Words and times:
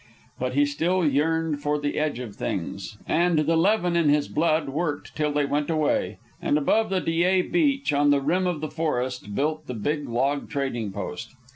But 0.39 0.55
he 0.55 0.65
still 0.65 1.05
yearned 1.07 1.59
for 1.61 1.79
the 1.79 1.99
edge 1.99 2.17
of 2.17 2.35
things, 2.35 2.97
and 3.05 3.37
the 3.37 3.55
leaven 3.55 3.95
in 3.95 4.09
his 4.09 4.27
blood 4.27 4.67
worked 4.69 5.15
till 5.15 5.31
they 5.31 5.45
went 5.45 5.69
away, 5.69 6.17
and 6.41 6.57
above 6.57 6.89
the 6.89 6.99
Dyea 6.99 7.43
Beach, 7.43 7.93
on 7.93 8.09
the 8.09 8.19
rim 8.19 8.47
of 8.47 8.61
the 8.61 8.71
forest, 8.71 9.35
built 9.35 9.67
the 9.67 9.75
big 9.75 10.09
log 10.09 10.49
trading 10.49 10.91
post. 10.91 11.35